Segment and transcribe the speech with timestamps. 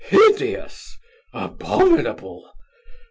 [0.09, 0.97] hideous!
[1.31, 2.49] abominable!